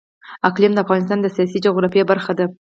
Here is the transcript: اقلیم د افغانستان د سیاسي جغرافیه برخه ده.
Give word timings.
اقلیم 0.47 0.71
د 0.73 0.79
افغانستان 0.85 1.19
د 1.21 1.27
سیاسي 1.35 1.57
جغرافیه 1.65 2.03
برخه 2.11 2.33
ده. 2.39 2.45